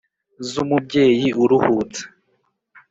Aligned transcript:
z’umubyeyi 0.49 1.27
uruhutse 1.43 2.01